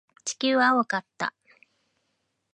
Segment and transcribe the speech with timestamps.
[0.25, 1.31] 地球は青かった。